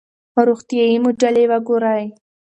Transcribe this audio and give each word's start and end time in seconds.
روغتیایي 0.47 0.97
مجلې 1.05 1.43
وګورئ. 1.51 2.05